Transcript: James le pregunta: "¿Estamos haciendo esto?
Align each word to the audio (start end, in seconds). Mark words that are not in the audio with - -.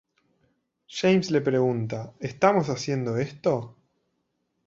James 0.87 1.29
le 1.29 1.41
pregunta: 1.43 2.15
"¿Estamos 2.19 2.69
haciendo 2.71 3.17
esto? 3.17 3.77